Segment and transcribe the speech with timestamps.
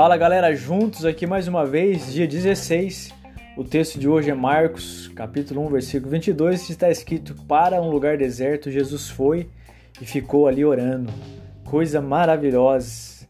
[0.00, 3.12] Fala galera, juntos aqui mais uma vez, dia 16.
[3.56, 8.16] O texto de hoje é Marcos, capítulo 1, versículo 22, está escrito: Para um lugar
[8.16, 9.50] deserto Jesus foi
[10.00, 11.12] e ficou ali orando.
[11.64, 13.26] Coisa maravilhosa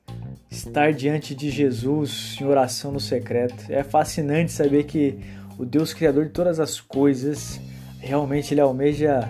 [0.51, 3.65] estar diante de Jesus em oração no secreto.
[3.71, 5.19] É fascinante saber que
[5.59, 7.59] o Deus criador de todas as coisas
[7.99, 9.27] realmente ele almeja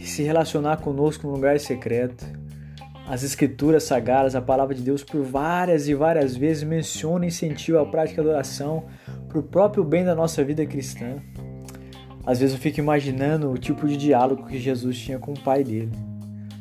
[0.00, 2.41] se relacionar conosco no lugar secreto.
[3.08, 7.82] As escrituras sagradas, a palavra de Deus, por várias e várias vezes menciona e incentiva
[7.82, 8.84] a prática da oração
[9.28, 11.16] para o próprio bem da nossa vida cristã.
[12.24, 15.64] Às vezes eu fico imaginando o tipo de diálogo que Jesus tinha com o pai
[15.64, 15.90] dele.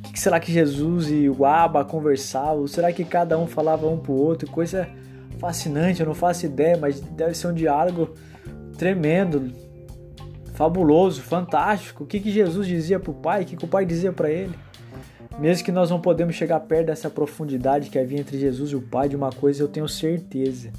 [0.07, 2.67] O que será que Jesus e o Abba conversavam?
[2.67, 4.49] Será que cada um falava um para o outro?
[4.49, 4.89] Coisa
[5.39, 8.13] fascinante, eu não faço ideia, mas deve ser um diálogo
[8.77, 9.51] tremendo,
[10.55, 12.03] fabuloso, fantástico.
[12.03, 13.43] O que, que Jesus dizia para o pai?
[13.43, 14.53] O que, que o pai dizia para ele?
[15.39, 18.81] Mesmo que nós não podemos chegar perto dessa profundidade que havia entre Jesus e o
[18.81, 20.71] Pai, de uma coisa eu tenho certeza.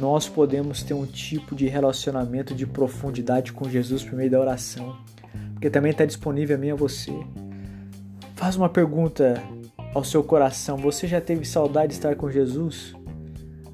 [0.00, 4.96] Nós podemos ter um tipo de relacionamento de profundidade com Jesus por meio da oração.
[5.52, 7.12] Porque também está disponível a mim e a você.
[8.34, 9.40] Faz uma pergunta
[9.94, 12.94] ao seu coração: você já teve saudade de estar com Jesus?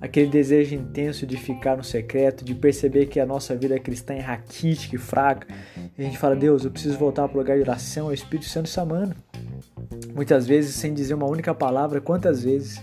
[0.00, 4.20] Aquele desejo intenso de ficar no secreto, de perceber que a nossa vida cristã é
[4.20, 5.46] raquítica e fraca.
[5.96, 8.14] E a gente fala: Deus, eu preciso voltar para o lugar de oração, é o
[8.14, 9.16] Espírito Santo chamando.
[10.18, 12.82] Muitas vezes sem dizer uma única palavra, quantas vezes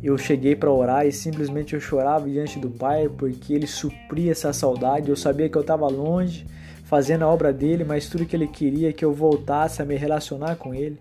[0.00, 4.52] eu cheguei para orar e simplesmente eu chorava diante do Pai porque ele supria essa
[4.52, 5.10] saudade.
[5.10, 6.46] Eu sabia que eu estava longe,
[6.84, 9.96] fazendo a obra dele, mas tudo que ele queria é que eu voltasse a me
[9.96, 11.00] relacionar com ele.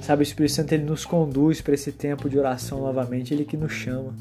[0.00, 3.56] Sabe, o Espírito Santo ele nos conduz para esse tempo de oração novamente, ele que
[3.56, 4.12] nos chama.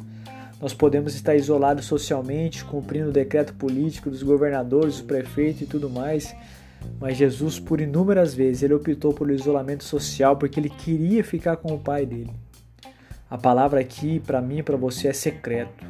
[0.62, 5.90] Nós podemos estar isolados socialmente, cumprindo o decreto político dos governadores, dos prefeitos e tudo
[5.90, 6.36] mais,
[7.00, 11.74] mas Jesus, por inúmeras vezes, ele optou pelo isolamento social porque ele queria ficar com
[11.74, 12.32] o pai dele.
[13.30, 15.84] A palavra aqui, para mim e para você, é secreto.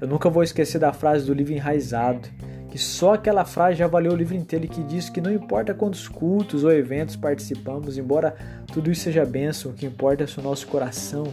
[0.00, 2.28] Eu nunca vou esquecer da frase do livro Enraizado,
[2.70, 5.74] que só aquela frase já valeu o livro inteiro e que diz que não importa
[5.74, 8.34] quantos cultos ou eventos participamos, embora
[8.72, 11.24] tudo isso seja bênção, o que importa é se o nosso coração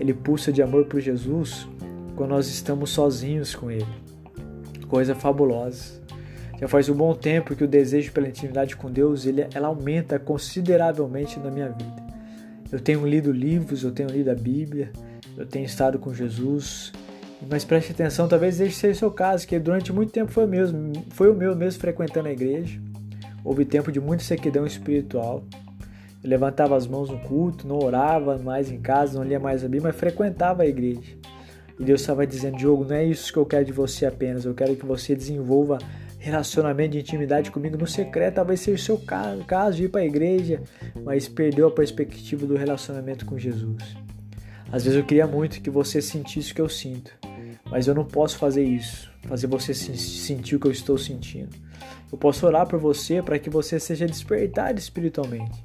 [0.00, 1.66] ele pulsa de amor por Jesus
[2.18, 3.86] quando nós estamos sozinhos com Ele.
[4.88, 6.00] Coisa fabulosa.
[6.60, 10.18] Já faz um bom tempo que o desejo pela intimidade com Deus ele, ela aumenta
[10.18, 12.02] consideravelmente na minha vida.
[12.70, 14.90] Eu tenho lido livros, eu tenho lido a Bíblia,
[15.36, 16.92] eu tenho estado com Jesus.
[17.48, 20.92] Mas preste atenção, talvez esse seja o seu caso, que durante muito tempo foi, mesmo,
[21.10, 22.80] foi o meu mesmo frequentando a igreja.
[23.44, 25.44] Houve tempo de muita sequidão espiritual.
[26.22, 29.68] Eu levantava as mãos no culto, não orava mais em casa, não lia mais a
[29.68, 31.16] Bíblia, mas frequentava a igreja.
[31.78, 34.52] E Deus estava dizendo, Diogo, não é isso que eu quero de você apenas, eu
[34.52, 35.78] quero que você desenvolva
[36.18, 40.06] relacionamento de intimidade comigo no secreto, talvez seja o seu caso, de ir para a
[40.06, 40.60] igreja,
[41.04, 43.96] mas perdeu a perspectiva do relacionamento com Jesus.
[44.70, 47.12] Às vezes eu queria muito que você sentisse o que eu sinto,
[47.70, 51.56] mas eu não posso fazer isso, fazer você sentir o que eu estou sentindo.
[52.10, 55.64] Eu posso orar por você para que você seja despertado espiritualmente.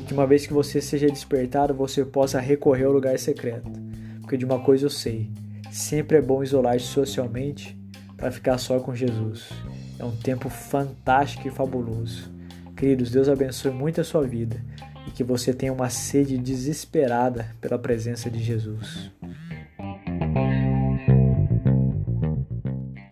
[0.00, 3.70] E que uma vez que você seja despertado, você possa recorrer ao lugar secreto.
[4.20, 5.30] Porque de uma coisa eu sei,
[5.70, 7.76] sempre é bom isolar-se socialmente
[8.24, 9.50] para ficar só com Jesus.
[9.98, 12.32] É um tempo fantástico e fabuloso.
[12.74, 14.64] Queridos, Deus abençoe muito a sua vida
[15.06, 19.10] e que você tenha uma sede desesperada pela presença de Jesus.